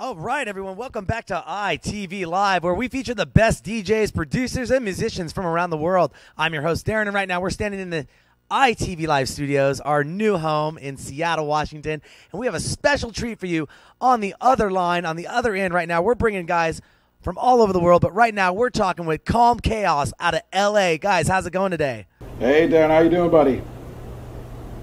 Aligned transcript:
All 0.00 0.16
right, 0.16 0.48
everyone, 0.48 0.76
welcome 0.76 1.04
back 1.04 1.26
to 1.26 1.44
ITV 1.46 2.24
Live, 2.24 2.64
where 2.64 2.72
we 2.72 2.88
feature 2.88 3.12
the 3.12 3.26
best 3.26 3.66
DJs, 3.66 4.14
producers, 4.14 4.70
and 4.70 4.82
musicians 4.82 5.30
from 5.30 5.44
around 5.44 5.68
the 5.68 5.76
world. 5.76 6.14
I'm 6.38 6.54
your 6.54 6.62
host, 6.62 6.86
Darren, 6.86 7.02
and 7.02 7.12
right 7.12 7.28
now 7.28 7.42
we're 7.42 7.50
standing 7.50 7.80
in 7.80 7.90
the 7.90 8.06
ITV 8.50 9.06
Live 9.06 9.28
studios, 9.28 9.78
our 9.78 10.02
new 10.02 10.38
home 10.38 10.78
in 10.78 10.96
Seattle, 10.96 11.46
Washington, 11.46 12.00
and 12.32 12.40
we 12.40 12.46
have 12.46 12.54
a 12.54 12.60
special 12.60 13.12
treat 13.12 13.38
for 13.38 13.44
you 13.44 13.68
on 14.00 14.20
the 14.20 14.34
other 14.40 14.70
line, 14.70 15.04
on 15.04 15.16
the 15.16 15.26
other 15.26 15.54
end 15.54 15.74
right 15.74 15.86
now. 15.86 16.00
We're 16.00 16.14
bringing 16.14 16.46
guys 16.46 16.80
from 17.20 17.36
all 17.36 17.60
over 17.60 17.74
the 17.74 17.78
world, 17.78 18.00
but 18.00 18.14
right 18.14 18.32
now 18.32 18.54
we're 18.54 18.70
talking 18.70 19.04
with 19.04 19.26
Kalm 19.26 19.60
Kaoz 19.60 20.14
out 20.18 20.32
of 20.32 20.40
LA. 20.54 20.96
Guys, 20.96 21.28
how's 21.28 21.44
it 21.44 21.52
going 21.52 21.72
today? 21.72 22.06
Hey, 22.38 22.66
Darren, 22.66 22.88
how 22.88 23.00
you 23.00 23.10
doing, 23.10 23.30
buddy? 23.30 23.60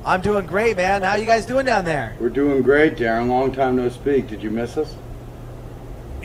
I'm 0.05 0.21
doing 0.21 0.45
great, 0.45 0.77
man. 0.77 1.01
How 1.01 1.15
you 1.15 1.25
guys 1.25 1.47
doing 1.47 1.65
down 1.65 1.85
there? 1.85 2.15
We're 2.19 2.29
doing 2.29 2.61
great, 2.61 2.97
Darren. 2.97 3.29
Long 3.29 3.51
time 3.51 3.77
no 3.77 3.89
speak. 3.89 4.27
Did 4.27 4.43
you 4.43 4.51
miss 4.51 4.77
us? 4.77 4.95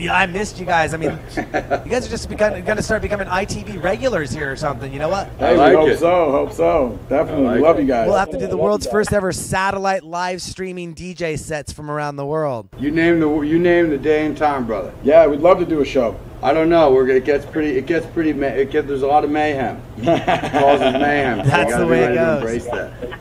Yeah, 0.03 0.15
I 0.17 0.25
missed 0.25 0.59
you 0.59 0.65
guys. 0.65 0.93
I 0.93 0.97
mean, 0.97 1.11
you 1.35 1.43
guys 1.43 2.05
are 2.05 2.09
just 2.09 2.29
going 2.29 2.63
to 2.65 2.81
start 2.83 3.01
becoming 3.01 3.27
ITV 3.27 3.81
regulars 3.81 4.31
here 4.31 4.51
or 4.51 4.55
something. 4.57 4.91
You 4.91 4.99
know 4.99 5.07
what? 5.09 5.29
Hey, 5.39 5.55
like 5.55 5.75
hope 5.75 5.89
it. 5.89 5.99
so. 5.99 6.31
Hope 6.31 6.51
so. 6.51 6.99
Definitely. 7.07 7.45
Like 7.45 7.61
Love 7.61 7.79
it. 7.79 7.83
you 7.83 7.87
guys. 7.87 8.07
We'll 8.07 8.17
have 8.17 8.31
to 8.31 8.37
do 8.39 8.47
the 8.47 8.57
world's 8.57 8.85
first 8.85 9.13
ever 9.13 9.31
satellite 9.31 10.03
live 10.03 10.41
streaming 10.41 10.93
DJ 10.93 11.39
sets 11.39 11.71
from 11.71 11.89
around 11.89 12.17
the 12.17 12.25
world. 12.25 12.67
You 12.77 12.91
name 12.91 13.21
the 13.21 13.41
you 13.41 13.57
name 13.59 13.89
the 13.89 13.97
day 13.97 14.25
and 14.25 14.37
time, 14.37 14.67
brother. 14.67 14.93
Yeah, 15.03 15.25
we'd 15.27 15.39
love 15.39 15.59
to 15.59 15.65
do 15.65 15.79
a 15.81 15.85
show. 15.85 16.19
I 16.41 16.51
don't 16.53 16.67
know. 16.69 16.91
We're 16.91 17.07
it 17.07 17.23
gets 17.23 17.45
pretty. 17.45 17.77
It 17.77 17.85
gets 17.85 18.05
pretty. 18.07 18.33
ma- 18.33 18.47
It 18.47 18.71
get, 18.71 18.85
there's 18.87 19.03
a 19.03 19.07
lot 19.07 19.23
of 19.23 19.29
mayhem. 19.29 19.81
It 19.97 20.05
causes 20.51 20.93
mayhem. 20.93 21.47
That's 21.47 21.47
you 21.47 21.77
gotta 21.77 21.85
the 21.85 21.87
way 21.89 22.03
it 22.03 22.15
goes. 22.15 22.37
Embrace 22.41 22.65
that. 22.65 23.19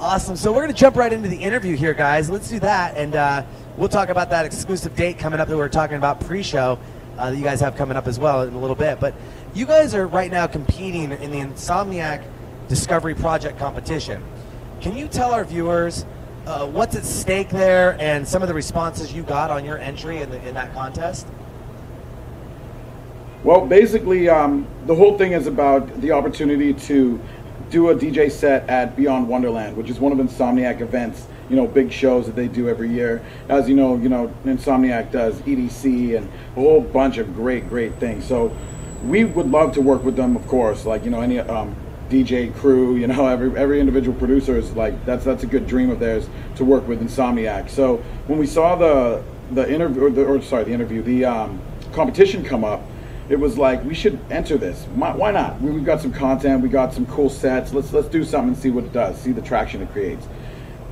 Awesome. 0.00 0.36
So 0.36 0.50
we're 0.52 0.62
going 0.62 0.72
to 0.72 0.78
jump 0.78 0.96
right 0.96 1.12
into 1.12 1.28
the 1.28 1.36
interview 1.36 1.76
here, 1.76 1.94
guys. 1.94 2.28
Let's 2.28 2.48
do 2.50 2.58
that, 2.60 2.96
and 2.96 3.14
uh, 3.14 3.42
we'll 3.76 3.88
talk 3.88 4.08
about 4.08 4.30
that 4.30 4.44
exclusive 4.46 4.94
date 4.94 5.18
coming 5.18 5.40
up 5.40 5.48
that 5.48 5.54
we 5.54 5.60
were 5.60 5.68
talking 5.68 5.96
about 5.96 6.20
pre-show 6.20 6.78
uh, 7.18 7.30
that 7.30 7.36
you 7.36 7.44
guys 7.44 7.60
have 7.60 7.76
coming 7.76 7.96
up 7.96 8.06
as 8.06 8.18
well 8.18 8.42
in 8.42 8.54
a 8.54 8.58
little 8.58 8.76
bit. 8.76 9.00
But 9.00 9.14
you 9.54 9.66
guys 9.66 9.94
are 9.94 10.06
right 10.06 10.30
now 10.30 10.46
competing 10.46 11.12
in 11.12 11.30
the 11.30 11.38
Insomniac 11.38 12.24
Discovery 12.68 13.14
Project 13.14 13.58
competition. 13.58 14.22
Can 14.80 14.96
you 14.96 15.08
tell 15.08 15.32
our 15.32 15.44
viewers 15.44 16.04
uh, 16.46 16.66
what's 16.66 16.94
at 16.96 17.04
stake 17.04 17.48
there 17.48 17.96
and 18.00 18.26
some 18.26 18.42
of 18.42 18.48
the 18.48 18.54
responses 18.54 19.12
you 19.12 19.22
got 19.22 19.50
on 19.50 19.64
your 19.64 19.78
entry 19.78 20.18
in, 20.18 20.30
the, 20.30 20.46
in 20.46 20.54
that 20.54 20.72
contest? 20.74 21.26
Well, 23.44 23.66
basically, 23.66 24.28
um, 24.28 24.66
the 24.86 24.94
whole 24.94 25.18
thing 25.18 25.32
is 25.32 25.46
about 25.46 26.00
the 26.00 26.12
opportunity 26.12 26.72
to 26.72 27.20
do 27.74 27.90
a 27.90 27.94
DJ 27.94 28.30
set 28.30 28.68
at 28.68 28.94
Beyond 28.94 29.26
Wonderland, 29.26 29.76
which 29.76 29.90
is 29.90 29.98
one 29.98 30.12
of 30.12 30.18
Insomniac 30.18 30.80
events. 30.80 31.26
You 31.50 31.56
know, 31.56 31.66
big 31.66 31.90
shows 31.90 32.24
that 32.26 32.36
they 32.36 32.46
do 32.46 32.68
every 32.68 32.88
year. 32.88 33.20
As 33.48 33.68
you 33.68 33.74
know, 33.74 33.96
you 33.96 34.08
know, 34.08 34.32
Insomniac 34.44 35.10
does 35.10 35.34
EDC 35.40 36.16
and 36.16 36.30
a 36.52 36.60
whole 36.60 36.80
bunch 36.80 37.18
of 37.18 37.34
great, 37.34 37.68
great 37.68 37.96
things. 37.96 38.24
So, 38.24 38.56
we 39.04 39.24
would 39.24 39.50
love 39.50 39.74
to 39.74 39.80
work 39.80 40.04
with 40.04 40.14
them, 40.14 40.36
of 40.36 40.46
course. 40.46 40.86
Like 40.86 41.04
you 41.04 41.10
know, 41.10 41.20
any 41.20 41.40
um, 41.40 41.74
DJ 42.08 42.54
crew, 42.54 42.94
you 42.94 43.08
know, 43.08 43.26
every 43.36 43.58
every 43.58 43.80
individual 43.80 44.16
producer 44.16 44.56
is 44.56 44.70
like 44.76 45.04
that's 45.04 45.24
that's 45.24 45.42
a 45.42 45.48
good 45.48 45.66
dream 45.66 45.90
of 45.90 45.98
theirs 45.98 46.28
to 46.54 46.64
work 46.64 46.86
with 46.86 47.02
Insomniac. 47.02 47.68
So 47.68 47.96
when 48.28 48.38
we 48.38 48.46
saw 48.46 48.76
the 48.76 49.24
the 49.50 49.68
interview, 49.68 50.04
or, 50.04 50.36
or 50.36 50.42
sorry, 50.42 50.62
the 50.62 50.72
interview, 50.72 51.02
the 51.02 51.24
um, 51.24 51.60
competition 51.92 52.44
come 52.44 52.62
up, 52.62 52.82
it 53.28 53.38
was 53.38 53.56
like 53.56 53.82
we 53.84 53.94
should 53.94 54.18
enter 54.30 54.58
this. 54.58 54.84
Why, 54.94 55.30
not? 55.30 55.60
We, 55.60 55.70
we've 55.70 55.84
got 55.84 56.00
some 56.00 56.12
content, 56.12 56.62
we 56.62 56.68
got 56.68 56.92
some 56.92 57.06
cool 57.06 57.30
sets. 57.30 57.72
Let's 57.72 57.92
let's 57.92 58.08
do 58.08 58.24
something 58.24 58.54
and 58.54 58.58
see 58.58 58.70
what 58.70 58.84
it 58.84 58.92
does, 58.92 59.18
see 59.20 59.32
the 59.32 59.42
traction 59.42 59.82
it 59.82 59.90
creates. 59.92 60.26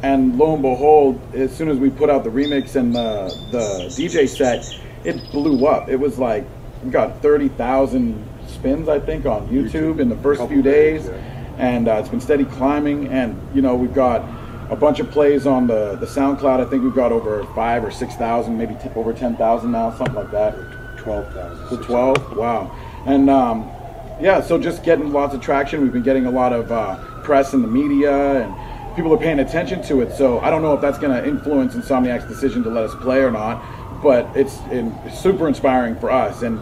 And 0.02 0.36
lo 0.36 0.54
and 0.54 0.62
behold, 0.62 1.20
as 1.34 1.54
soon 1.54 1.68
as 1.68 1.78
we 1.78 1.90
put 1.90 2.10
out 2.10 2.24
the 2.24 2.30
remix 2.30 2.74
and 2.76 2.94
the 2.94 3.28
the 3.50 3.86
DJ 3.88 4.28
set, 4.28 4.64
it 5.04 5.30
blew 5.30 5.66
up. 5.66 5.88
It 5.88 5.96
was 5.96 6.18
like 6.18 6.44
we 6.82 6.90
got 6.90 7.20
thirty 7.20 7.48
thousand 7.48 8.26
spins, 8.48 8.88
I 8.88 8.98
think, 8.98 9.26
on 9.26 9.48
YouTube 9.48 10.00
in 10.00 10.08
the 10.08 10.16
first 10.16 10.46
few 10.48 10.62
days, 10.62 11.04
days, 11.04 11.10
yeah. 11.10 11.66
and 11.66 11.88
uh, 11.88 11.94
it's 11.94 12.08
been 12.08 12.20
steady 12.20 12.44
climbing. 12.44 13.08
And 13.08 13.40
you 13.54 13.62
know, 13.62 13.74
we've 13.74 13.94
got 13.94 14.22
a 14.70 14.76
bunch 14.76 15.00
of 15.00 15.10
plays 15.10 15.46
on 15.46 15.66
the 15.66 15.96
the 15.96 16.06
SoundCloud. 16.06 16.66
I 16.66 16.68
think 16.68 16.82
we've 16.82 16.94
got 16.94 17.12
over 17.12 17.44
five 17.54 17.84
or 17.84 17.90
six 17.90 18.16
thousand, 18.16 18.56
maybe 18.56 18.74
t- 18.82 18.88
over 18.96 19.12
ten 19.12 19.36
thousand 19.36 19.70
now, 19.70 19.94
something 19.96 20.14
like 20.14 20.30
that. 20.30 20.81
Twelve 21.02 21.32
thousand. 21.32 21.78
To 21.78 21.84
12? 21.84 22.36
Wow. 22.36 22.76
And 23.06 23.28
um, 23.28 23.70
yeah, 24.20 24.40
so 24.40 24.58
just 24.58 24.84
getting 24.84 25.12
lots 25.12 25.34
of 25.34 25.40
traction. 25.40 25.82
We've 25.82 25.92
been 25.92 26.02
getting 26.02 26.26
a 26.26 26.30
lot 26.30 26.52
of 26.52 26.70
uh, 26.70 26.96
press 27.22 27.54
in 27.54 27.62
the 27.62 27.68
media, 27.68 28.44
and 28.44 28.94
people 28.94 29.12
are 29.12 29.18
paying 29.18 29.40
attention 29.40 29.82
to 29.84 30.00
it. 30.02 30.14
So 30.14 30.38
I 30.40 30.50
don't 30.50 30.62
know 30.62 30.74
if 30.74 30.80
that's 30.80 30.98
going 30.98 31.12
to 31.20 31.28
influence 31.28 31.74
Insomniac's 31.74 32.26
decision 32.26 32.62
to 32.64 32.70
let 32.70 32.84
us 32.84 32.94
play 33.02 33.18
or 33.18 33.30
not, 33.30 33.62
but 34.02 34.28
it's, 34.36 34.58
in, 34.70 34.94
super 35.10 35.48
inspiring 35.48 35.96
for 35.98 36.10
us. 36.10 36.42
And 36.42 36.60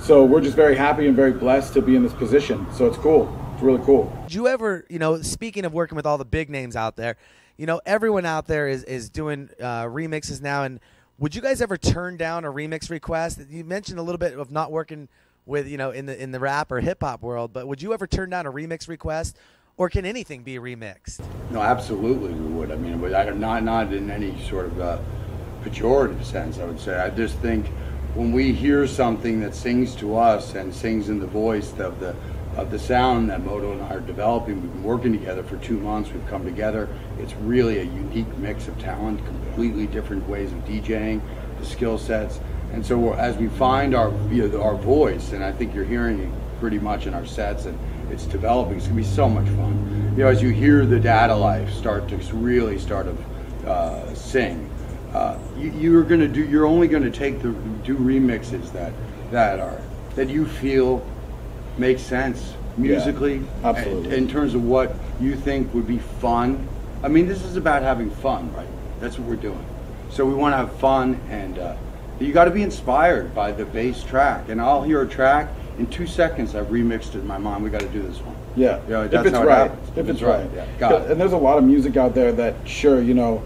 so 0.00 0.24
we're 0.24 0.40
just 0.40 0.56
very 0.56 0.76
happy 0.76 1.06
and 1.06 1.16
very 1.16 1.32
blessed 1.32 1.72
to 1.74 1.82
be 1.82 1.96
in 1.96 2.02
this 2.02 2.12
position. 2.12 2.66
So 2.72 2.86
it's 2.86 2.98
cool. 2.98 3.34
It's 3.54 3.62
really 3.62 3.84
cool. 3.84 4.12
Did 4.28 4.34
you 4.34 4.48
ever, 4.48 4.86
you 4.88 4.98
know, 4.98 5.20
speaking 5.20 5.64
of 5.64 5.72
working 5.72 5.96
with 5.96 6.06
all 6.06 6.18
the 6.18 6.24
big 6.24 6.48
names 6.48 6.76
out 6.76 6.96
there, 6.96 7.16
you 7.56 7.66
know, 7.66 7.80
everyone 7.84 8.24
out 8.24 8.46
there 8.46 8.68
is, 8.68 8.84
is 8.84 9.10
doing 9.10 9.50
uh, 9.60 9.84
remixes 9.84 10.40
now. 10.40 10.62
And 10.62 10.80
would 11.20 11.34
you 11.34 11.42
guys 11.42 11.60
ever 11.60 11.76
turn 11.76 12.16
down 12.16 12.44
a 12.44 12.50
remix 12.50 12.90
request? 12.90 13.40
You 13.48 13.62
mentioned 13.62 13.98
a 13.98 14.02
little 14.02 14.18
bit 14.18 14.36
of 14.36 14.50
not 14.50 14.72
working 14.72 15.08
with, 15.46 15.68
you 15.68 15.76
know, 15.76 15.90
in 15.90 16.06
the 16.06 16.20
in 16.20 16.32
the 16.32 16.40
rap 16.40 16.72
or 16.72 16.80
hip 16.80 17.02
hop 17.02 17.22
world, 17.22 17.52
but 17.52 17.68
would 17.68 17.82
you 17.82 17.92
ever 17.92 18.06
turn 18.06 18.30
down 18.30 18.46
a 18.46 18.52
remix 18.52 18.88
request, 18.88 19.36
or 19.76 19.90
can 19.90 20.04
anything 20.06 20.42
be 20.42 20.56
remixed? 20.56 21.20
No, 21.50 21.60
absolutely 21.60 22.32
we 22.32 22.46
would. 22.54 22.72
I 22.72 22.76
mean, 22.76 23.00
not 23.38 23.62
not 23.62 23.92
in 23.92 24.10
any 24.10 24.40
sort 24.48 24.66
of 24.66 24.80
uh, 24.80 24.98
pejorative 25.62 26.24
sense. 26.24 26.58
I 26.58 26.64
would 26.64 26.80
say. 26.80 26.98
I 26.98 27.10
just 27.10 27.36
think 27.36 27.66
when 28.14 28.32
we 28.32 28.52
hear 28.52 28.86
something 28.86 29.40
that 29.40 29.54
sings 29.54 29.94
to 29.96 30.16
us 30.16 30.54
and 30.54 30.74
sings 30.74 31.10
in 31.10 31.20
the 31.20 31.26
voice 31.26 31.70
of 31.78 32.00
the 32.00 32.16
of 32.56 32.70
the 32.70 32.78
sound 32.78 33.30
that 33.30 33.44
Moto 33.44 33.72
and 33.72 33.82
I 33.82 33.94
are 33.94 34.00
developing, 34.00 34.60
we've 34.60 34.72
been 34.72 34.82
working 34.82 35.12
together 35.12 35.42
for 35.42 35.56
two 35.58 35.78
months. 35.78 36.10
We've 36.12 36.26
come 36.28 36.44
together. 36.44 36.88
It's 37.18 37.34
really 37.34 37.78
a 37.78 37.84
unique 37.84 38.36
mix 38.38 38.68
of 38.68 38.78
talent, 38.78 39.24
completely 39.24 39.86
different 39.86 40.28
ways 40.28 40.52
of 40.52 40.58
DJing, 40.64 41.20
the 41.58 41.66
skill 41.66 41.98
sets, 41.98 42.40
and 42.72 42.86
so 42.86 43.14
as 43.14 43.36
we 43.36 43.48
find 43.48 43.94
our 43.94 44.10
you 44.30 44.48
know, 44.48 44.62
our 44.62 44.76
voice, 44.76 45.32
and 45.32 45.42
I 45.42 45.52
think 45.52 45.74
you're 45.74 45.84
hearing 45.84 46.20
it 46.20 46.30
pretty 46.60 46.78
much 46.78 47.06
in 47.06 47.14
our 47.14 47.26
sets 47.26 47.64
and 47.64 47.78
it's 48.12 48.26
developing. 48.26 48.76
It's 48.76 48.86
gonna 48.86 48.96
be 48.96 49.04
so 49.04 49.28
much 49.28 49.46
fun. 49.48 50.14
You 50.16 50.24
know, 50.24 50.30
as 50.30 50.42
you 50.42 50.50
hear 50.50 50.84
the 50.86 51.00
data 51.00 51.34
life 51.34 51.72
start 51.72 52.08
to 52.08 52.16
really 52.34 52.78
start 52.78 53.06
to 53.06 53.68
uh, 53.68 54.14
sing, 54.14 54.70
uh, 55.12 55.38
you, 55.56 55.72
you're 55.72 56.02
gonna 56.02 56.28
do. 56.28 56.44
You're 56.44 56.66
only 56.66 56.86
gonna 56.86 57.10
take 57.10 57.40
the 57.40 57.50
do 57.84 57.96
remixes 57.96 58.72
that 58.72 58.92
that 59.30 59.58
are 59.58 59.80
that 60.14 60.28
you 60.28 60.46
feel 60.46 61.04
make 61.80 61.98
sense 61.98 62.52
musically, 62.76 63.42
absolutely. 63.64 64.04
and- 64.04 64.12
in 64.12 64.28
terms 64.28 64.54
of 64.54 64.64
what 64.64 64.94
you 65.20 65.34
think 65.34 65.72
would 65.74 65.86
be 65.88 65.98
fun. 65.98 66.68
I 67.02 67.08
mean, 67.08 67.26
this 67.26 67.42
is 67.42 67.56
about 67.56 67.82
having 67.82 68.10
fun, 68.10 68.52
right? 68.54 68.68
That's 69.00 69.18
what 69.18 69.26
we're 69.26 69.36
doing. 69.36 69.64
So 70.10 70.26
we 70.26 70.34
want 70.34 70.52
to 70.52 70.58
have 70.58 70.72
fun, 70.76 71.18
and 71.30 71.58
uh, 71.58 71.76
you 72.20 72.32
got 72.32 72.44
to 72.44 72.50
be 72.50 72.62
inspired 72.62 73.34
by 73.34 73.52
the 73.52 73.64
bass 73.64 74.02
track. 74.02 74.48
And 74.48 74.60
I'll 74.60 74.82
hear 74.82 75.00
a 75.00 75.08
track 75.08 75.48
in 75.78 75.86
two 75.86 76.06
seconds. 76.06 76.54
I've 76.54 76.66
remixed 76.66 77.14
it 77.14 77.20
in 77.20 77.26
my 77.26 77.38
mind. 77.38 77.64
We 77.64 77.70
got 77.70 77.80
to 77.80 77.88
do 77.88 78.02
this 78.02 78.18
one. 78.18 78.36
Yeah, 78.56 78.80
Yeah, 78.88 79.04
if 79.04 79.12
it's 79.14 79.30
how 79.30 79.42
it 79.42 79.46
right. 79.46 79.70
If 79.96 80.08
it's 80.08 80.20
right. 80.20 80.48
yeah. 80.54 80.66
Got 80.78 81.02
it. 81.02 81.10
And 81.12 81.20
there's 81.20 81.32
a 81.32 81.38
lot 81.38 81.56
of 81.56 81.64
music 81.64 81.96
out 81.96 82.14
there 82.14 82.32
that, 82.32 82.54
sure, 82.68 83.00
you 83.00 83.14
know, 83.14 83.42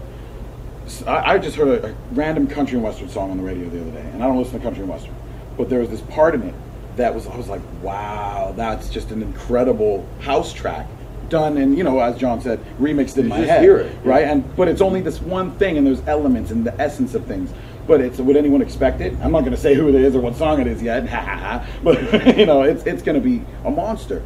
I 1.07 1.37
just 1.37 1.55
heard 1.55 1.83
a, 1.83 1.87
a 1.91 1.95
random 2.11 2.47
country 2.47 2.75
and 2.75 2.83
western 2.83 3.09
song 3.09 3.31
on 3.31 3.37
the 3.37 3.43
radio 3.43 3.69
the 3.69 3.81
other 3.81 3.91
day, 3.91 4.07
and 4.13 4.23
I 4.23 4.27
don't 4.27 4.37
listen 4.37 4.59
to 4.59 4.63
country 4.63 4.81
and 4.81 4.89
western, 4.89 5.15
but 5.57 5.69
there 5.69 5.79
was 5.79 5.89
this 5.89 6.01
part 6.01 6.35
in 6.35 6.43
it 6.43 6.53
that 6.97 7.13
was 7.13 7.27
I 7.27 7.35
was 7.35 7.47
like, 7.47 7.61
wow, 7.81 8.53
that's 8.55 8.89
just 8.89 9.11
an 9.11 9.21
incredible 9.21 10.07
house 10.21 10.53
track. 10.53 10.87
Done 11.29 11.57
and 11.57 11.75
you 11.75 11.83
know 11.83 11.99
as 11.99 12.17
John 12.17 12.39
said 12.39 12.63
remixed 12.79 13.17
in 13.17 13.23
You 13.23 13.29
my 13.29 13.39
head 13.39 13.63
hear 13.63 13.77
it, 13.77 13.91
yeah. 13.91 14.11
right? 14.11 14.23
And 14.25 14.55
but 14.55 14.67
it's 14.67 14.81
only 14.81 15.01
this 15.01 15.19
one 15.19 15.57
thing 15.57 15.77
and 15.77 15.85
there's 15.85 16.05
elements 16.07 16.51
and 16.51 16.63
the 16.63 16.79
essence 16.79 17.15
of 17.15 17.25
things. 17.25 17.51
But 17.87 18.01
it's 18.01 18.19
would 18.19 18.37
anyone 18.37 18.61
expect 18.61 19.01
it? 19.01 19.13
I'm 19.21 19.31
not 19.31 19.41
going 19.41 19.51
to 19.51 19.57
say 19.57 19.73
who 19.73 19.89
it 19.89 19.95
is 19.95 20.15
or 20.15 20.21
what 20.21 20.35
song 20.35 20.61
it 20.61 20.67
is 20.67 20.83
yet 20.83 21.07
ha 21.09 21.21
ha 21.21 21.35
ha. 21.35 21.67
But 21.83 22.37
you 22.37 22.45
know 22.45 22.61
it's 22.61 22.83
it's 22.83 23.01
going 23.01 23.19
to 23.19 23.27
be 23.27 23.43
a 23.63 23.71
monster. 23.71 24.23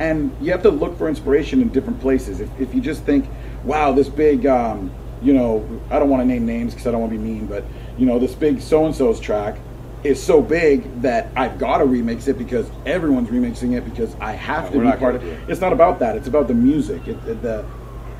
And 0.00 0.34
you 0.40 0.50
have 0.50 0.62
to 0.62 0.70
look 0.70 0.98
for 0.98 1.08
inspiration 1.08 1.60
in 1.60 1.68
different 1.68 2.00
places. 2.00 2.40
If, 2.40 2.48
if 2.58 2.74
you 2.74 2.80
just 2.80 3.04
think, 3.04 3.28
wow, 3.62 3.92
this 3.92 4.08
big, 4.08 4.46
um, 4.46 4.90
you 5.22 5.32
know, 5.32 5.64
I 5.90 6.00
don't 6.00 6.08
want 6.08 6.22
to 6.22 6.26
name 6.26 6.44
names 6.44 6.72
because 6.72 6.88
I 6.88 6.90
don't 6.90 7.00
want 7.00 7.12
to 7.12 7.18
be 7.18 7.24
mean, 7.24 7.46
but 7.46 7.62
you 7.96 8.06
know, 8.06 8.18
this 8.18 8.34
big 8.34 8.60
so 8.60 8.84
and 8.84 8.94
so's 8.94 9.20
track 9.20 9.56
is 10.04 10.20
so 10.22 10.42
big 10.42 11.00
that 11.02 11.28
I've 11.36 11.58
got 11.58 11.78
to 11.78 11.84
remix 11.84 12.26
it 12.28 12.36
because 12.38 12.68
everyone's 12.86 13.28
remixing 13.28 13.76
it 13.76 13.84
because 13.84 14.14
I 14.20 14.32
have 14.32 14.74
No, 14.74 14.82
to 14.82 14.90
be 14.92 14.96
part 14.98 15.14
of 15.14 15.24
it. 15.24 15.28
it. 15.28 15.40
It's 15.50 15.60
not 15.60 15.72
about 15.72 15.98
that. 16.00 16.16
It's 16.16 16.26
about 16.28 16.48
the 16.48 16.54
music. 16.54 17.06
It, 17.06 17.16
it- 17.26 17.42
the 17.42 17.64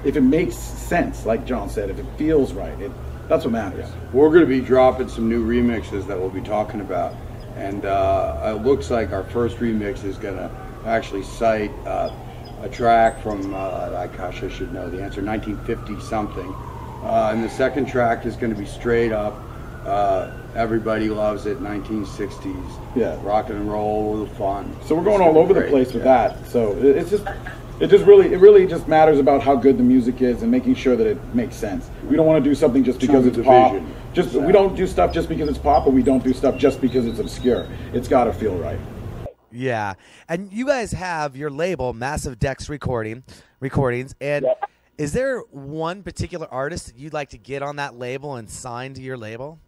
if 0.05 0.17
it 0.17 0.21
makes 0.23 0.57
sense, 0.57 1.27
like 1.27 1.47
John 1.47 1.71
said, 1.71 1.89
if 1.89 1.97
it 1.99 2.07
feels 2.19 2.53
right, 2.53 2.77
it 2.81 2.91
that's 3.29 3.45
what 3.45 3.53
matters. 3.53 3.89
We're 4.13 4.31
going 4.31 4.41
to 4.41 4.47
be 4.47 4.61
dropping 4.61 5.09
some 5.09 5.29
new 5.29 5.47
remixes 5.47 6.07
that 6.09 6.19
we'll 6.19 6.29
be 6.29 6.41
talking 6.41 6.81
about, 6.81 7.15
and 7.57 7.85
uh, 7.85 8.57
it 8.57 8.67
looks 8.67 8.91
like 8.91 9.13
our 9.13 9.23
first 9.23 9.59
remix 9.59 10.03
is 10.05 10.19
going 10.19 10.37
to 10.37 10.51
actually 10.85 11.23
cite 11.23 11.71
uh, 11.87 12.11
a 12.63 12.69
track 12.69 13.23
from, 13.23 13.55
uh, 13.55 13.95
I 13.97 14.09
gosh, 14.17 14.43
I 14.43 14.49
should 14.49 14.75
know 14.75 14.91
the 14.91 15.01
answer, 15.01 15.23
1950 15.23 16.01
something, 16.05 16.53
uh, 17.05 17.31
and 17.33 17.43
the 17.45 17.49
second 17.49 17.87
track 17.87 18.27
is 18.27 18.35
going 18.35 18.53
to 18.53 18.59
be 18.59 18.67
straight 18.67 19.13
up 19.13 19.39
Uh, 19.87 20.31
everybody 20.55 21.09
loves 21.09 21.47
it. 21.47 21.61
1960s. 21.61 22.57
Yeah. 22.95 23.19
Rock 23.23 23.51
and 23.51 23.71
roll 23.71 24.21
with 24.21 24.37
fun. 24.39 24.75
So 24.87 24.95
we're 24.95 25.03
going 25.05 25.21
It's 25.21 25.29
all 25.29 25.39
over 25.39 25.55
be 25.55 25.61
the 25.61 25.67
place 25.69 25.93
with 25.93 26.05
Yeah. 26.05 26.29
that. 26.35 26.47
So 26.49 26.73
it- 26.73 26.85
it's 26.97 27.11
just, 27.11 27.25
it 27.81 27.89
just 27.89 28.05
really, 28.05 28.33
it 28.33 28.39
really 28.39 28.67
just 28.67 28.87
matters 28.87 29.19
about 29.19 29.43
how 29.43 29.57
good 29.57 29.79
the 29.79 29.83
music 29.83 30.23
is 30.23 30.43
and 30.43 30.51
making 30.51 30.75
sure 30.77 30.95
that 30.95 31.07
it 31.07 31.19
makes 31.35 31.57
sense. 31.57 31.91
We 32.09 32.17
don't 32.17 32.27
want 32.27 32.43
to 32.43 32.49
do 32.49 32.55
something 32.55 32.85
just 32.85 33.01
because 33.01 33.23
True 33.25 33.33
it's 33.41 33.47
pop. 33.47 33.73
division. 33.73 33.95
Just 34.13 34.35
we 34.35 34.53
don't 34.53 34.77
do 34.77 34.87
stuff 34.87 35.13
just 35.13 35.29
because 35.29 35.49
it's 35.49 35.59
pop, 35.59 35.85
but 35.87 35.93
we 35.95 36.03
don't 36.03 36.23
do 36.23 36.33
stuff 36.33 36.57
just 36.59 36.81
because 36.81 37.07
it's 37.07 37.19
obscure. 37.19 37.67
It's 37.93 38.09
got 38.09 38.25
to 38.25 38.33
feel 38.33 38.55
right. 38.57 38.79
Yeah, 39.51 39.95
and 40.29 40.51
you 40.53 40.67
guys 40.67 40.93
have 40.93 41.37
your 41.37 41.51
label, 41.51 41.93
Massive 41.93 42.39
Dex 42.39 42.69
Recording 42.69 43.23
Recordings, 43.61 44.15
and 44.21 44.47
is 44.97 45.13
there 45.13 45.41
one 45.51 46.03
particular 46.03 46.47
artist 46.51 46.87
that 46.87 46.97
you'd 46.97 47.13
like 47.13 47.31
to 47.31 47.39
get 47.39 47.63
on 47.63 47.77
that 47.77 47.99
label 47.99 48.37
and 48.37 48.49
sign 48.49 48.95
to 48.95 49.03
your 49.03 49.17
label, 49.19 49.59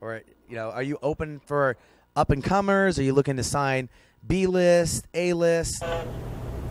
or 0.00 0.22
you 0.48 0.56
know, 0.56 0.70
are 0.70 0.82
you 0.82 0.98
open 1.02 1.40
for 1.40 1.76
up 2.14 2.30
and 2.30 2.42
comers? 2.42 2.98
Are 2.98 3.02
you 3.02 3.12
looking 3.12 3.36
to 3.36 3.42
sign 3.42 3.88
B 4.26 4.46
list, 4.46 5.06
A 5.14 5.32
list? 5.32 5.82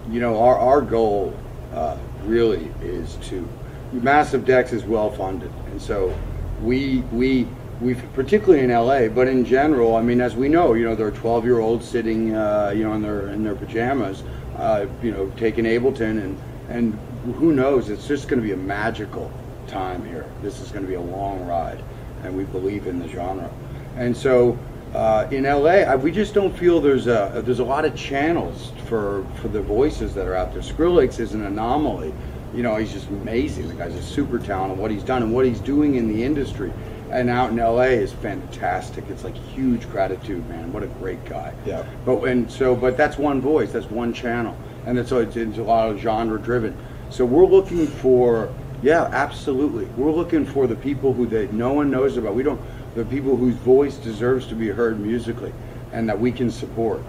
you 0.10 0.19
know, 0.19 0.42
our, 0.42 0.57
our 0.57 0.81
goal 0.81 1.36
uh, 1.74 1.98
really 2.24 2.72
is 2.81 3.16
to 3.24 3.48
massive 3.92 4.45
Dex 4.45 4.74
is 4.74 4.83
well 4.83 5.10
funded, 5.10 5.51
and 5.68 5.81
so 5.81 6.16
we 6.62 7.00
we 7.12 7.48
we 7.81 7.95
particularly 7.95 8.63
in 8.63 8.69
LA, 8.72 9.07
but 9.07 9.27
in 9.27 9.44
general, 9.44 9.95
I 9.95 10.01
mean, 10.01 10.22
as 10.22 10.36
we 10.36 10.48
know, 10.48 10.74
you 10.74 10.86
know, 10.86 10.95
there 10.95 11.07
are 11.07 11.12
12 11.12 11.45
year 11.45 11.60
olds 11.60 11.88
sitting, 11.88 12.36
uh, 12.36 12.72
you 12.75 12.83
know, 12.83 12.94
in 12.94 13.01
their 13.01 13.30
in 13.30 13.44
their 13.44 13.56
pajamas, 13.56 14.24
uh, 14.57 14.86
you 15.01 15.12
know, 15.12 15.31
taking 15.38 15.66
Ableton, 15.66 16.24
and 16.24 16.38
and 16.69 17.00
who 17.36 17.51
knows, 17.51 17.89
it's 17.89 18.07
just 18.07 18.27
going 18.27 18.42
to 18.42 18.45
be 18.45 18.54
a 18.54 18.57
magical 18.57 19.31
time 19.68 20.06
here. 20.06 20.25
This 20.42 20.60
is 20.60 20.72
going 20.72 20.83
to 20.83 20.88
be 20.88 20.95
a 20.95 21.01
long 21.01 21.45
ride, 21.45 21.83
and 22.25 22.36
we 22.36 22.44
believe 22.45 22.88
in 22.88 23.00
the 23.00 23.07
genre, 23.07 23.50
and 23.95 24.16
so 24.16 24.57
uh, 24.94 25.27
in 25.31 25.44
LA, 25.44 25.83
I, 25.83 25.95
we 25.95 26.12
just 26.12 26.33
don't 26.33 26.56
feel 26.57 26.80
there's 26.80 27.07
a 27.07 27.42
there's 27.45 27.60
a 27.60 27.66
lot 27.66 27.86
of 27.86 27.95
channels 27.95 28.72
for 28.88 29.25
for 29.42 29.50
the 29.50 29.62
voices 29.62 30.13
that 30.16 30.27
are 30.27 30.36
out 30.36 30.54
there. 30.54 30.62
Skrillex 30.62 31.19
is 31.19 31.33
an 31.33 31.45
anomaly. 31.45 32.13
You 32.54 32.63
know, 32.63 32.77
he's 32.77 32.94
just 32.94 33.10
amazing. 33.10 33.68
The 33.68 33.74
guy's 33.74 33.95
a 33.95 34.01
super 34.01 34.39
talent. 34.39 34.77
What 34.77 34.92
he's 34.92 35.04
done 35.04 35.22
and 35.22 35.33
what 35.33 35.45
he's 35.45 35.60
doing 35.60 35.95
in 35.95 36.07
the 36.07 36.24
industry, 36.24 36.72
and 37.12 37.30
out 37.30 37.51
in 37.51 37.57
LA 37.57 37.81
is 37.81 38.13
fantastic. 38.13 39.04
It's 39.10 39.25
like 39.25 39.36
huge 39.36 39.89
gratitude, 39.89 40.48
man. 40.48 40.72
What 40.72 40.83
a 40.83 40.88
great 40.88 41.24
guy. 41.25 41.54
Yeah. 41.66 41.86
But 42.06 42.24
and 42.24 42.50
so, 42.50 42.74
but 42.75 42.95
that's 42.95 43.18
one 43.18 43.42
voice. 43.42 43.74
That's 43.74 43.89
one 43.89 44.13
channel, 44.13 44.56
and 44.86 44.98
it's, 44.98 45.12
it's, 45.12 45.36
it's 45.36 45.57
a 45.57 45.63
lot 45.63 45.89
of 45.89 46.00
genre 46.00 46.39
driven. 46.39 46.77
So 47.10 47.25
we're 47.25 47.45
looking 47.45 47.88
for, 47.88 48.54
yeah, 48.86 49.10
absolutely. 49.12 49.86
We're 49.98 50.12
looking 50.12 50.46
for 50.46 50.68
the 50.68 50.76
people 50.76 51.12
who 51.12 51.26
that 51.28 51.52
no 51.52 51.74
one 51.74 51.90
knows 51.90 52.18
about. 52.18 52.36
We 52.36 52.44
don't 52.44 52.62
the 52.94 53.04
people 53.06 53.36
whose 53.36 53.56
voice 53.56 53.96
deserves 53.96 54.46
to 54.48 54.56
be 54.56 54.68
heard 54.68 55.00
musically, 55.00 55.52
and 55.92 56.08
that 56.08 56.20
we 56.20 56.32
can 56.32 56.52
support, 56.52 57.02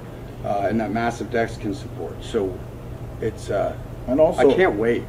uh, 0.43 0.69
and 0.70 0.81
that 0.81 0.90
Massive 0.90 1.31
Dex 1.31 1.58
can 1.58 1.75
support. 1.75 2.14
So 2.25 2.58
it's 3.20 3.50
uh, 3.50 3.76
And 4.08 4.19
also, 4.19 4.50
I 4.50 4.55
can't 4.55 4.76
wait. 4.76 5.05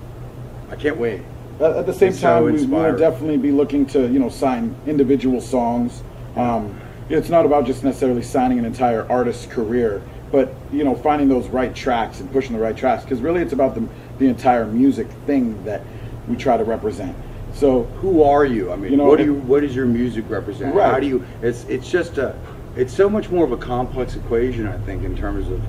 I 0.70 0.76
can't 0.76 0.98
wait. 0.98 1.22
At, 1.62 1.86
the 1.86 1.94
same 1.94 2.10
It's 2.10 2.20
so 2.20 2.36
time, 2.36 2.44
we, 2.44 2.52
we 2.52 2.66
will 2.66 2.98
definitely 2.98 3.38
be 3.38 3.52
looking 3.52 3.86
to 3.88 4.02
you 4.02 4.20
know 4.20 4.30
sign 4.30 4.76
individual 4.86 5.40
songs. 5.40 6.04
Um, 6.36 6.78
it's 7.10 7.30
not 7.30 7.46
about 7.46 7.66
just 7.66 7.86
necessarily 7.86 8.24
signing 8.24 8.60
an 8.60 8.66
entire 8.66 9.10
artist's 9.10 9.46
career, 9.46 10.02
but 10.34 10.54
you 10.74 10.84
know 10.84 10.96
finding 10.96 11.30
those 11.30 11.48
right 11.48 11.74
tracks 11.74 12.20
and 12.20 12.30
pushing 12.34 12.52
the 12.52 12.62
right 12.62 12.76
tracks. 12.76 13.04
Because 13.04 13.22
really, 13.22 13.42
it's 13.42 13.54
about 13.54 13.74
the 13.74 13.88
the 14.20 14.26
entire 14.28 14.66
music 14.66 15.08
thing 15.26 15.64
that 15.64 15.82
we 16.28 16.36
try 16.36 16.58
to 16.58 16.64
represent. 16.64 17.16
So 17.54 17.84
who 18.02 18.24
are 18.24 18.46
you? 18.46 18.72
I 18.72 18.76
mean, 18.76 18.92
You 18.92 18.98
know, 18.98 19.06
what 19.06 19.18
do 19.18 19.26
you? 19.26 19.34
What 19.34 19.62
does 19.62 19.76
your 19.76 19.86
music 19.86 20.26
represent? 20.30 20.76
Right. 20.76 20.92
How 20.92 21.00
do 21.00 21.08
you? 21.08 21.26
It's 21.42 21.64
it's 21.66 21.90
just 21.90 22.18
a, 22.18 22.36
it's 22.76 22.94
so 22.94 23.10
much 23.10 23.30
more 23.30 23.46
of 23.46 23.52
a 23.52 23.58
complex 23.58 24.16
equation, 24.16 24.68
I 24.68 24.78
think, 24.80 25.04
in 25.04 25.16
terms 25.16 25.50
of 25.50 25.60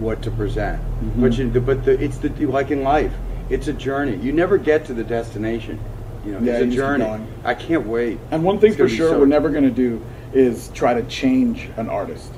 what 0.00 0.22
to 0.22 0.30
present. 0.30 0.80
Mm-hmm. 0.80 1.20
But 1.20 1.38
you, 1.38 1.60
but 1.60 1.84
the, 1.84 2.02
it's 2.02 2.18
the 2.18 2.30
like 2.46 2.70
in 2.70 2.82
life, 2.82 3.12
it's 3.50 3.68
a 3.68 3.72
journey. 3.72 4.16
You 4.16 4.32
never 4.32 4.58
get 4.58 4.84
to 4.86 4.94
the 4.94 5.04
destination. 5.04 5.78
You 6.24 6.32
know, 6.32 6.38
Yeah, 6.40 6.58
it's 6.58 6.72
a 6.72 6.76
journey. 6.76 7.26
I 7.44 7.54
can't 7.54 7.86
wait. 7.86 8.18
And 8.30 8.42
one 8.42 8.58
thing 8.58 8.74
for 8.74 8.88
sure 8.88 9.10
so- 9.10 9.18
we're 9.18 9.26
never 9.26 9.50
going 9.50 9.64
to 9.64 9.70
do 9.70 10.02
is 10.32 10.68
try 10.74 10.94
to 10.94 11.02
change 11.04 11.68
an 11.76 11.88
artist. 11.88 12.32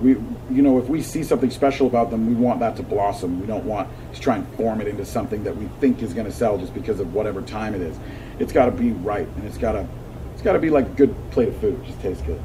We, 0.00 0.12
you 0.50 0.62
know, 0.62 0.78
if 0.78 0.88
we 0.88 1.02
see 1.02 1.22
something 1.22 1.50
special 1.50 1.86
about 1.86 2.10
them, 2.10 2.26
we 2.26 2.34
want 2.34 2.60
that 2.60 2.76
to 2.76 2.82
blossom. 2.82 3.40
We 3.40 3.46
don't 3.46 3.64
want 3.64 3.88
to 4.14 4.20
try 4.20 4.36
and 4.36 4.48
form 4.54 4.80
it 4.80 4.88
into 4.88 5.04
something 5.04 5.44
that 5.44 5.56
we 5.56 5.66
think 5.80 6.02
is 6.02 6.14
going 6.14 6.26
to 6.26 6.32
sell 6.32 6.56
just 6.58 6.72
because 6.72 7.00
of 7.00 7.12
whatever 7.12 7.42
time 7.42 7.74
it 7.74 7.82
is. 7.82 7.98
It's 8.38 8.52
got 8.52 8.66
to 8.66 8.70
be 8.72 8.92
right, 8.92 9.28
and 9.28 9.44
it's 9.44 9.58
got 9.58 9.72
to, 9.72 9.86
it's 10.32 10.42
got 10.42 10.54
to 10.54 10.58
be 10.58 10.70
like 10.70 10.86
a 10.86 10.90
good 10.90 11.14
plate 11.32 11.48
of 11.48 11.56
food. 11.58 11.78
It 11.82 11.86
just 11.86 12.00
tastes 12.00 12.22
good. 12.22 12.40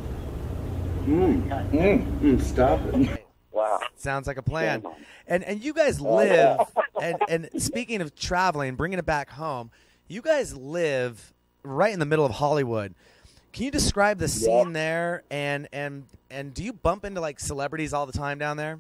Mm, 1.06 1.70
Mm. 1.72 2.20
mm, 2.20 2.42
stop 2.42 2.80
it. 2.94 3.26
Wow. 3.52 3.80
Sounds 3.96 4.28
like 4.28 4.38
a 4.38 4.42
plan. 4.44 4.84
And 5.28 5.44
and 5.44 5.64
you 5.64 5.74
guys 5.74 6.02
live 6.02 6.60
and 7.02 7.18
and 7.30 7.50
speaking 7.58 8.02
of 8.02 8.16
traveling, 8.16 8.76
bringing 8.76 9.00
it 9.00 9.06
back 9.06 9.30
home, 9.30 9.72
you 10.08 10.22
guys 10.22 10.56
live 10.58 11.34
right 11.64 11.94
in 11.94 12.00
the 12.00 12.06
middle 12.06 12.26
of 12.26 12.32
Hollywood. 12.34 12.94
Can 13.56 13.64
you 13.64 13.72
describe 13.72 14.20
the 14.20 14.28
scene 14.28 14.74
there 14.74 15.24
and 15.32 15.70
and 15.72 16.04
and 16.30 16.54
do 16.54 16.62
you 16.62 16.74
bump 16.74 17.06
into 17.06 17.22
like 17.22 17.40
celebrities 17.40 17.94
all 17.94 18.06
the 18.06 18.12
time 18.12 18.38
down 18.38 18.58
there? 18.58 18.80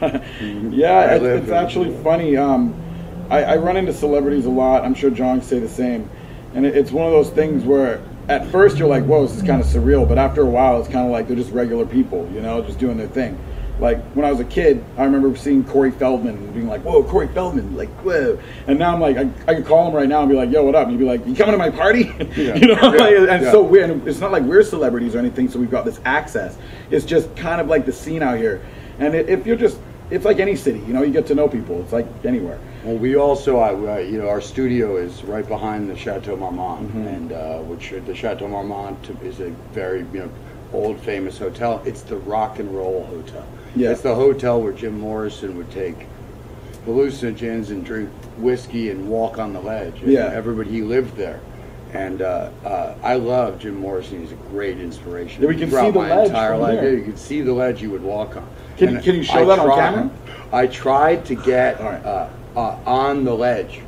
Yeah, 0.40 0.98
I 0.98 1.14
it's, 1.14 1.44
it's 1.44 1.50
actually 1.52 1.96
funny. 2.02 2.36
Um, 2.36 2.74
I, 3.30 3.44
I 3.44 3.56
run 3.56 3.76
into 3.76 3.92
celebrities 3.92 4.46
a 4.46 4.50
lot. 4.50 4.84
I'm 4.84 4.94
sure 4.94 5.10
John 5.10 5.40
say 5.40 5.60
the 5.60 5.68
same. 5.68 6.10
And 6.54 6.66
it, 6.66 6.76
it's 6.76 6.90
one 6.90 7.06
of 7.06 7.12
those 7.12 7.30
things 7.30 7.62
where 7.62 8.04
at 8.28 8.44
first 8.48 8.78
you're 8.78 8.88
like, 8.88 9.04
whoa, 9.04 9.28
this 9.28 9.36
is 9.36 9.42
kind 9.44 9.60
of 9.60 9.66
surreal. 9.68 10.08
But 10.08 10.18
after 10.18 10.42
a 10.42 10.46
while, 10.46 10.80
it's 10.80 10.88
kind 10.88 11.06
of 11.06 11.12
like 11.12 11.28
they're 11.28 11.36
just 11.36 11.52
regular 11.52 11.86
people, 11.86 12.28
you 12.34 12.40
know, 12.40 12.62
just 12.62 12.80
doing 12.80 12.96
their 12.96 13.06
thing. 13.06 13.38
Like 13.80 14.00
when 14.12 14.24
I 14.24 14.30
was 14.30 14.38
a 14.40 14.44
kid, 14.44 14.84
I 14.96 15.04
remember 15.04 15.34
seeing 15.36 15.64
Corey 15.64 15.90
Feldman 15.90 16.36
and 16.36 16.54
being 16.54 16.68
like, 16.68 16.82
whoa, 16.82 17.02
Corey 17.02 17.26
Feldman, 17.28 17.76
like, 17.76 17.88
whoa. 18.04 18.38
And 18.68 18.78
now 18.78 18.94
I'm 18.94 19.00
like, 19.00 19.16
I, 19.16 19.28
I 19.48 19.54
could 19.56 19.66
call 19.66 19.88
him 19.88 19.94
right 19.94 20.08
now 20.08 20.20
and 20.20 20.28
be 20.30 20.36
like, 20.36 20.50
yo, 20.50 20.62
what 20.62 20.74
up? 20.76 20.84
And 20.88 20.92
he'd 20.92 20.98
be 20.98 21.04
like, 21.04 21.26
you 21.26 21.34
coming 21.34 21.52
to 21.52 21.58
my 21.58 21.70
party? 21.70 22.04
Yeah. 22.36 22.54
you 22.56 22.68
know, 22.68 22.74
Yeah. 22.74 22.88
like, 22.88 23.14
and 23.16 23.42
Yeah. 23.42 23.50
so 23.50 23.62
weird. 23.62 23.90
And 23.90 24.06
it's 24.06 24.20
not 24.20 24.30
like 24.32 24.44
we're 24.44 24.62
celebrities 24.62 25.14
or 25.14 25.18
anything, 25.18 25.48
so 25.48 25.58
we've 25.58 25.70
got 25.70 25.84
this 25.84 26.00
access. 26.04 26.56
It's 26.90 27.04
just 27.04 27.34
kind 27.36 27.60
of 27.60 27.66
like 27.66 27.84
the 27.84 27.92
scene 27.92 28.22
out 28.22 28.38
here. 28.38 28.64
And 29.00 29.12
i- 29.14 29.18
if 29.18 29.44
you're 29.46 29.56
just, 29.56 29.78
it's 30.10 30.24
like 30.24 30.38
any 30.38 30.54
city, 30.54 30.78
you 30.80 30.92
know, 30.92 31.02
you 31.02 31.12
get 31.12 31.26
to 31.26 31.34
know 31.34 31.48
people. 31.48 31.80
It's 31.80 31.92
like 31.92 32.06
anywhere. 32.24 32.60
Well, 32.84 32.96
we 32.96 33.16
also, 33.16 33.56
I, 33.58 33.70
uh, 33.70 33.98
you 33.98 34.18
know, 34.18 34.28
our 34.28 34.40
studio 34.40 34.96
is 34.98 35.24
right 35.24 35.46
behind 35.48 35.88
the 35.90 35.96
Chateau 35.96 36.36
Marmont, 36.36 36.88
Mm-hmm. 36.88 37.06
and 37.08 37.32
uh, 37.32 37.58
which 37.60 37.92
the 38.06 38.14
Chateau 38.14 38.46
Marmont 38.46 38.98
is 39.24 39.40
a 39.40 39.50
very, 39.72 40.00
you 40.12 40.20
know, 40.20 40.30
old 40.74 41.00
famous 41.00 41.38
hotel. 41.38 41.80
It's 41.84 42.02
the 42.02 42.16
rock 42.16 42.58
and 42.58 42.74
roll 42.74 43.04
hotel. 43.06 43.46
Yeah. 43.76 43.90
It's 43.90 44.00
the 44.02 44.14
hotel 44.14 44.60
where 44.60 44.72
Jim 44.72 44.98
Morrison 45.00 45.56
would 45.56 45.70
take 45.70 46.06
hallucinogens 46.86 47.70
and 47.70 47.84
drink 47.84 48.10
whiskey 48.38 48.90
and 48.90 49.08
walk 49.08 49.38
on 49.38 49.52
the 49.52 49.60
ledge. 49.60 50.00
And 50.02 50.12
Yeah. 50.12 50.30
everybody 50.32 50.70
he 50.70 50.82
lived 50.82 51.16
there. 51.16 51.40
And 51.92 52.22
uh, 52.22 52.50
uh, 52.64 52.94
I 53.04 53.14
love 53.14 53.60
Jim 53.60 53.76
Morrison. 53.76 54.20
He's 54.20 54.32
a 54.32 54.36
great 54.50 54.80
inspiration. 54.80 55.42
Yeah, 55.42 55.48
we 55.48 55.56
can 55.56 55.70
throughout 55.70 55.86
see 55.86 55.90
the 55.92 55.98
my 56.00 56.16
ledge 56.16 56.26
entire 56.28 56.56
life. 56.56 56.80
there. 56.80 56.90
Yeah, 56.90 56.98
you 56.98 57.04
can 57.04 57.16
see 57.16 57.40
the 57.40 57.52
ledge 57.52 57.80
you 57.80 57.90
would 57.90 58.02
walk 58.02 58.36
on. 58.36 58.46
Can- 58.76 58.96
And 58.96 59.04
can 59.04 59.14
you 59.14 59.22
show 59.22 59.38
I 59.42 59.44
that 59.44 59.58
on 59.60 59.66
tried- 59.66 59.76
camera? 59.94 60.10
I 60.52 60.66
tried 60.66 61.24
to 61.26 61.34
get 61.36 61.80
right. 61.80 62.04
uh, 62.04 62.28
uh, 62.56 62.76
on 62.84 63.24
the 63.24 63.34
ledge. 63.34 63.80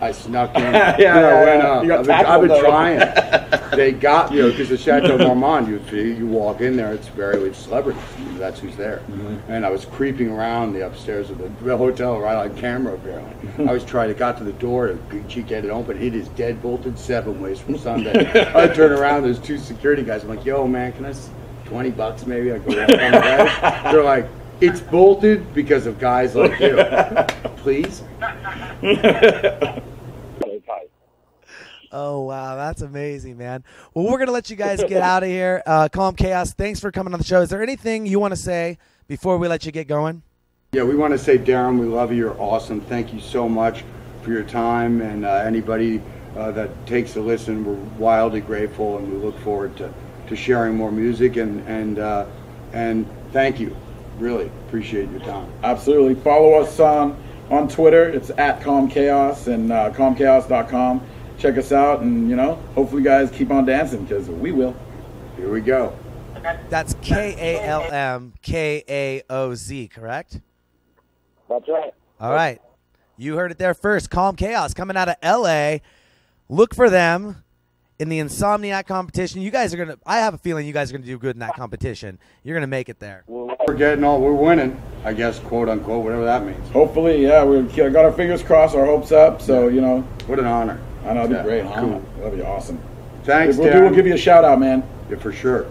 I 0.00 0.10
snuck 0.12 0.54
in. 0.56 0.62
Yeah, 0.62 0.98
you 0.98 1.04
know, 1.04 1.20
yeah, 1.20 1.44
went 1.44 1.62
yeah. 1.62 1.68
up. 1.70 1.82
You 1.84 1.88
got 1.88 1.98
I've 2.00 2.06
been, 2.06 2.50
I've 2.50 2.60
been 2.60 2.60
trying. 2.60 2.98
they 3.74 3.92
got 3.92 4.32
you 4.32 4.42
know 4.42 4.50
because 4.50 4.68
the 4.68 4.78
Chateau 4.78 5.18
Marmont, 5.34 5.68
you 5.68 5.80
see, 5.90 6.14
you 6.16 6.26
walk 6.26 6.60
in 6.60 6.76
there, 6.76 6.92
it's 6.92 7.08
very 7.08 7.38
with 7.42 7.56
celebrities. 7.56 8.02
That's 8.38 8.60
who's 8.60 8.76
there. 8.76 8.98
Mm-hmm. 9.08 9.52
And 9.52 9.64
I 9.66 9.70
was 9.70 9.84
creeping 9.84 10.30
around 10.30 10.72
the 10.72 10.86
upstairs 10.86 11.30
of 11.30 11.38
the, 11.38 11.76
hotel 11.76 12.18
right 12.20 12.36
on 12.36 12.56
camera. 12.56 12.94
Apparently, 12.94 13.66
I 13.68 13.72
was 13.72 13.84
trying 13.84 14.08
to 14.08 14.14
got 14.14 14.36
to 14.38 14.44
the 14.44 14.52
door 14.52 14.88
to 14.88 14.98
g- 15.28 15.42
get 15.42 15.64
it 15.64 15.70
open. 15.70 16.00
It 16.00 16.14
is 16.14 16.28
dead 16.28 16.62
bolted 16.62 16.98
seven 16.98 17.40
ways 17.40 17.58
from 17.60 17.76
Sunday. 17.78 18.28
I 18.54 18.68
turn 18.68 18.92
around, 18.92 19.22
there's 19.24 19.38
two 19.40 19.58
security 19.58 20.02
guys. 20.02 20.22
I'm 20.22 20.28
like, 20.28 20.44
yo 20.44 20.66
man, 20.66 20.92
can 20.92 21.04
I? 21.06 21.10
s- 21.10 21.30
Twenty 21.64 21.90
bucks 21.90 22.26
maybe. 22.26 22.52
I 22.52 22.58
go 22.58 22.72
the. 22.74 22.86
They're 23.90 24.02
like, 24.02 24.26
it's 24.60 24.80
bolted 24.80 25.54
because 25.54 25.86
of 25.86 25.98
guys 25.98 26.34
like 26.34 26.60
you. 26.60 26.76
Please. 27.56 28.02
Oh 31.96 32.22
wow, 32.22 32.56
that's 32.56 32.82
amazing, 32.82 33.38
man. 33.38 33.62
Well, 33.94 34.10
we're 34.10 34.18
gonna 34.18 34.32
let 34.32 34.50
you 34.50 34.56
guys 34.56 34.82
get 34.82 35.00
out 35.00 35.22
of 35.22 35.28
here. 35.28 35.62
Uh, 35.64 35.88
Kalm 35.88 36.16
Kaoz, 36.16 36.52
thanks 36.52 36.80
for 36.80 36.90
coming 36.90 37.12
on 37.14 37.20
the 37.20 37.24
show. 37.24 37.40
Is 37.40 37.50
there 37.50 37.62
anything 37.62 38.04
you 38.04 38.18
want 38.18 38.32
to 38.32 38.36
say 38.36 38.78
before 39.06 39.38
we 39.38 39.46
let 39.46 39.64
you 39.64 39.70
get 39.70 39.86
going? 39.86 40.20
Yeah, 40.72 40.82
we 40.82 40.96
want 40.96 41.12
to 41.12 41.18
say, 41.18 41.38
Darren, 41.38 41.78
we 41.78 41.86
love 41.86 42.10
you. 42.10 42.18
You're 42.18 42.40
awesome. 42.40 42.80
Thank 42.80 43.14
you 43.14 43.20
so 43.20 43.48
much 43.48 43.84
for 44.22 44.32
your 44.32 44.42
time. 44.42 45.02
And 45.02 45.24
uh, 45.24 45.34
anybody 45.46 46.02
uh, 46.36 46.50
that 46.50 46.84
takes 46.84 47.14
a 47.14 47.20
listen, 47.20 47.64
we're 47.64 47.74
wildly 47.96 48.40
grateful 48.40 48.98
and 48.98 49.12
we 49.12 49.18
look 49.18 49.38
forward 49.42 49.76
to, 49.76 49.94
to 50.26 50.34
sharing 50.34 50.74
more 50.74 50.90
music. 50.90 51.36
And, 51.36 51.60
and, 51.68 52.00
uh, 52.00 52.26
and 52.72 53.06
thank 53.32 53.60
you. 53.60 53.76
Really 54.18 54.46
appreciate 54.66 55.08
your 55.10 55.20
time. 55.20 55.48
Absolutely. 55.62 56.16
Follow 56.16 56.54
us 56.54 56.80
on 56.80 57.22
on 57.50 57.68
Twitter. 57.68 58.08
It's 58.08 58.30
at 58.30 58.60
Kalm 58.60 58.90
Kaoz 58.90 59.46
and 59.46 59.70
uh, 59.70 59.90
kalmkaoz.com. 59.90 61.06
Check 61.38 61.58
us 61.58 61.72
out, 61.72 62.00
and 62.00 62.28
you 62.30 62.36
know, 62.36 62.54
hopefully, 62.74 63.02
you 63.02 63.08
guys 63.08 63.30
keep 63.30 63.50
on 63.50 63.64
dancing 63.66 64.04
because 64.04 64.28
we 64.28 64.52
will. 64.52 64.74
Here 65.36 65.50
we 65.50 65.60
go. 65.60 65.96
That's 66.68 66.94
K 67.02 67.34
A 67.38 67.64
L 67.66 67.82
M 67.90 68.34
K 68.42 68.84
A 68.88 69.22
O 69.30 69.54
Z, 69.54 69.88
correct? 69.88 70.40
That's 71.48 71.68
right. 71.68 71.92
All 72.20 72.32
right. 72.32 72.60
You 73.16 73.36
heard 73.36 73.50
it 73.50 73.58
there 73.58 73.74
first. 73.74 74.10
Kalm 74.10 74.36
Kaoz 74.36 74.74
coming 74.74 74.96
out 74.96 75.08
of 75.08 75.16
LA. 75.22 75.78
Look 76.48 76.74
for 76.74 76.90
them 76.90 77.44
in 77.98 78.08
the 78.08 78.18
Insomniac 78.18 78.86
competition. 78.86 79.40
You 79.40 79.50
guys 79.50 79.72
are 79.72 79.76
going 79.76 79.90
to, 79.90 79.98
I 80.04 80.18
have 80.18 80.34
a 80.34 80.38
feeling 80.38 80.66
you 80.66 80.72
guys 80.72 80.90
are 80.90 80.94
going 80.94 81.02
to 81.02 81.06
do 81.08 81.18
good 81.18 81.36
in 81.36 81.40
that 81.40 81.54
competition. 81.54 82.18
You're 82.42 82.54
going 82.54 82.62
to 82.62 82.66
make 82.66 82.88
it 82.88 82.98
there. 82.98 83.22
Well, 83.28 83.56
We're 83.68 83.74
getting 83.74 84.02
all, 84.02 84.20
we're 84.20 84.32
winning, 84.32 84.80
I 85.04 85.12
guess, 85.12 85.38
quote 85.38 85.68
unquote, 85.68 86.02
whatever 86.04 86.24
that 86.24 86.44
means. 86.44 86.68
Hopefully, 86.70 87.22
yeah, 87.22 87.44
we 87.44 87.62
got 87.62 88.04
our 88.04 88.12
fingers 88.12 88.42
crossed, 88.42 88.74
our 88.74 88.84
hopes 88.84 89.12
up. 89.12 89.40
So 89.40 89.68
you 89.68 89.80
know, 89.80 90.00
What 90.26 90.38
an 90.38 90.46
honor. 90.46 90.80
I 91.04 91.12
know 91.12 91.20
it'd 91.24 91.30
be 91.30 91.36
Yeah, 91.36 91.42
great. 91.42 91.64
Huh? 91.64 91.80
Cool. 91.80 92.02
That'd 92.18 92.38
be 92.38 92.44
awesome. 92.44 92.80
Thanks, 93.24 93.56
we'll, 93.56 93.72
do, 93.72 93.80
we'll 93.82 93.94
give 93.94 94.06
you 94.06 94.14
a 94.14 94.18
shout 94.18 94.44
out, 94.44 94.60
man. 94.60 94.82
Yeah, 95.10 95.16
for 95.16 95.32
sure. 95.32 95.66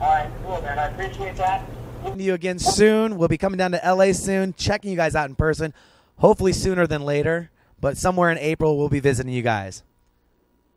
all 0.00 0.08
right, 0.08 0.30
cool, 0.44 0.60
man. 0.62 0.78
I 0.78 0.86
appreciate 0.86 1.36
that. 1.36 1.64
Talking 2.02 2.18
to 2.18 2.24
you 2.24 2.34
again 2.34 2.58
soon. 2.58 3.16
We'll 3.16 3.28
be 3.28 3.38
coming 3.38 3.58
down 3.58 3.72
to 3.72 3.80
LA 3.84 4.12
soon, 4.12 4.54
checking 4.54 4.90
you 4.90 4.96
guys 4.96 5.14
out 5.14 5.28
in 5.28 5.34
person. 5.34 5.72
Hopefully 6.18 6.52
sooner 6.52 6.86
than 6.86 7.02
later, 7.02 7.50
but 7.80 7.96
somewhere 7.96 8.30
in 8.30 8.38
April 8.38 8.76
we'll 8.78 8.88
be 8.88 9.00
visiting 9.00 9.32
you 9.32 9.42
guys. 9.42 9.82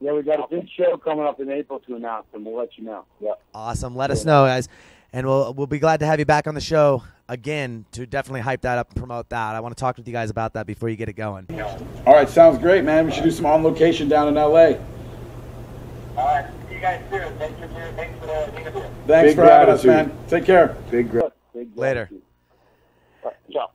Yeah, 0.02 0.14
we 0.14 0.22
got 0.22 0.40
a 0.40 0.48
big 0.50 0.68
show 0.78 0.98
coming 0.98 1.26
up 1.26 1.40
in 1.40 1.50
April 1.50 1.80
to 1.82 1.96
announce, 1.96 2.26
and 2.34 2.46
we'll 2.46 2.56
let 2.58 2.78
you 2.78 2.86
know. 2.86 3.06
Yeah. 3.20 3.34
Awesome. 3.54 3.96
Let 3.96 4.12
us 4.12 4.24
know, 4.24 4.46
guys. 4.46 4.70
And 5.12 5.26
we'll 5.28 5.54
we'll 5.54 5.68
be 5.68 5.80
glad 5.80 6.00
to 6.02 6.06
have 6.06 6.20
you 6.20 6.26
back 6.26 6.46
on 6.48 6.54
the 6.56 6.62
show 6.62 7.04
again 7.30 7.86
to 7.94 8.06
definitely 8.06 8.42
hype 8.42 8.62
that 8.62 8.78
up 8.78 8.90
and 8.90 8.98
promote 8.98 9.30
that. 9.30 9.56
I 9.56 9.60
want 9.62 9.78
to 9.78 9.80
talk 9.80 9.96
with 9.96 10.08
you 10.08 10.12
guys 10.14 10.30
about 10.30 10.54
that 10.54 10.66
before 10.68 10.90
you 10.90 10.98
get 10.98 11.08
it 11.08 11.14
going. 11.14 11.46
All 12.06 12.14
right, 12.14 12.28
sounds 12.28 12.58
great, 12.58 12.84
man. 12.84 13.06
We 13.06 13.12
should 13.14 13.24
do 13.24 13.32
some 13.32 13.46
on 13.46 13.64
location 13.64 14.10
down 14.10 14.28
in 14.28 14.34
LA. 14.36 14.74
All 16.18 16.26
right, 16.26 16.46
see 16.68 16.76
you 16.76 16.82
guys 16.82 17.02
soon. 17.10 17.38
Thanks 17.38 17.60
for, 17.62 17.68
thanks 17.96 18.20
for 18.20 18.30
uh, 18.30 18.46
the 18.48 18.60
interview. 18.60 18.82
Thanks 19.08 19.30
Big 19.30 19.36
for 19.36 19.44
having 19.46 19.74
us, 19.74 19.84
gratitude. 19.84 20.14
man. 20.18 20.28
Take 20.28 20.46
care. 20.46 20.76
Big 20.92 21.10
gra- 21.10 21.32
Big 21.54 21.70
Later. 21.78 22.06
gratitude. 22.08 22.22
All 23.24 23.30
right, 23.32 23.38
Ciao. 23.54 23.70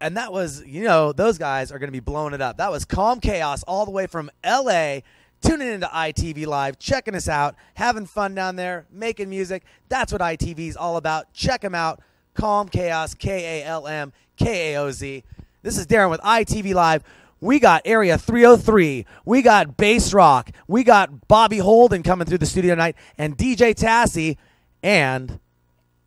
And 0.00 0.16
that 0.16 0.32
was, 0.32 0.64
you 0.66 0.84
know, 0.84 1.12
those 1.12 1.38
guys 1.38 1.72
are 1.72 1.78
going 1.78 1.88
to 1.88 1.92
be 1.92 2.00
blowing 2.00 2.34
it 2.34 2.40
up. 2.40 2.58
That 2.58 2.70
was 2.70 2.84
Kalm 2.84 3.20
Kaoz 3.20 3.62
all 3.66 3.84
the 3.84 3.90
way 3.92 4.06
from 4.06 4.30
LA, 4.44 4.98
tuning 5.40 5.68
into 5.68 5.86
ITV 5.86 6.46
Live, 6.46 6.78
checking 6.78 7.14
us 7.14 7.28
out, 7.28 7.54
having 7.74 8.06
fun 8.06 8.34
down 8.34 8.56
there, 8.56 8.86
making 8.90 9.30
music. 9.30 9.64
That's 9.88 10.12
what 10.12 10.20
ITV 10.20 10.58
is 10.68 10.76
all 10.76 10.96
about. 10.96 11.32
Check 11.32 11.60
them 11.62 11.74
out. 11.74 12.00
Kalm 12.34 12.70
Kaoz, 12.70 13.16
K 13.18 13.60
A 13.60 13.66
L 13.66 13.86
M 13.86 14.12
K 14.36 14.74
A 14.74 14.80
O 14.80 14.90
Z. 14.90 15.24
This 15.62 15.78
is 15.78 15.86
Darren 15.86 16.10
with 16.10 16.20
ITV 16.20 16.74
Live. 16.74 17.04
We 17.40 17.58
got 17.58 17.82
Area 17.84 18.16
303. 18.18 19.04
We 19.24 19.42
got 19.42 19.76
Bass 19.76 20.14
Rock. 20.14 20.50
We 20.68 20.84
got 20.84 21.26
Bobby 21.28 21.58
Holden 21.58 22.02
coming 22.02 22.26
through 22.26 22.38
the 22.38 22.46
studio 22.46 22.74
tonight, 22.74 22.96
and 23.18 23.36
DJ 23.36 23.74
Tassie. 23.74 24.36
And 24.82 25.40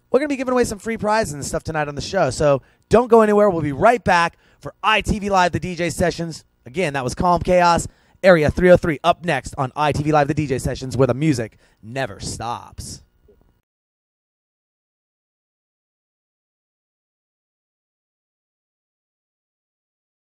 we're 0.09 0.19
going 0.19 0.29
to 0.29 0.33
be 0.33 0.37
giving 0.37 0.53
away 0.53 0.63
some 0.63 0.79
free 0.79 0.97
prizes 0.97 1.33
and 1.33 1.45
stuff 1.45 1.63
tonight 1.63 1.87
on 1.87 1.95
the 1.95 2.01
show. 2.01 2.29
So 2.29 2.61
don't 2.89 3.09
go 3.09 3.21
anywhere. 3.21 3.49
We'll 3.49 3.61
be 3.61 3.73
right 3.73 4.03
back 4.03 4.37
for 4.59 4.73
ITV 4.83 5.29
Live, 5.29 5.51
the 5.51 5.59
DJ 5.59 5.91
sessions. 5.91 6.45
Again, 6.65 6.93
that 6.93 7.03
was 7.03 7.13
Kalm 7.15 7.43
Kaoz, 7.43 7.87
Area 8.23 8.49
303, 8.49 8.99
up 9.03 9.23
next 9.23 9.53
on 9.57 9.71
ITV 9.71 10.11
Live, 10.11 10.27
the 10.27 10.33
DJ 10.33 10.59
sessions, 10.59 10.97
where 10.97 11.07
the 11.07 11.13
music 11.13 11.57
never 11.83 12.19
stops. 12.19 13.03